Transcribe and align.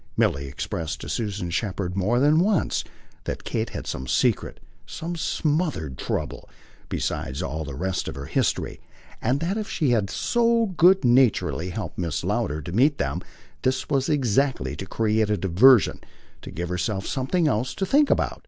Milly 0.17 0.47
expressed 0.47 0.99
to 1.01 1.09
Susan 1.09 1.51
Shepherd 1.51 1.95
more 1.95 2.19
than 2.19 2.39
once 2.39 2.83
that 3.25 3.43
Kate 3.43 3.69
had 3.69 3.85
some 3.85 4.07
secret, 4.07 4.59
some 4.87 5.15
smothered 5.15 5.95
trouble, 5.99 6.49
besides 6.89 7.43
all 7.43 7.63
the 7.63 7.75
rest 7.75 8.07
of 8.07 8.15
her 8.15 8.25
history; 8.25 8.81
and 9.21 9.39
that 9.41 9.59
if 9.59 9.69
she 9.69 9.91
had 9.91 10.09
so 10.09 10.65
good 10.75 11.05
naturedly 11.05 11.69
helped 11.69 11.99
Mrs. 11.99 12.23
Lowder 12.23 12.63
to 12.63 12.71
meet 12.71 12.97
them 12.97 13.21
this 13.61 13.89
was 13.91 14.09
exactly 14.09 14.75
to 14.75 14.87
create 14.87 15.29
a 15.29 15.37
diversion, 15.37 15.99
to 16.41 16.49
give 16.49 16.69
herself 16.69 17.05
something 17.05 17.47
else 17.47 17.75
to 17.75 17.85
think 17.85 18.09
about. 18.09 18.39